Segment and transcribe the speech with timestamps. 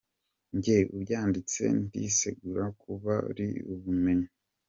[0.63, 4.27] Jye Ubyanditse, ndisegura ku bari bubimenye,